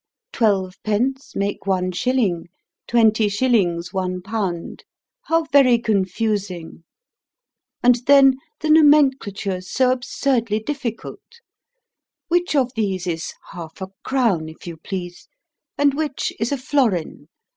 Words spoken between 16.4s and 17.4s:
a florin?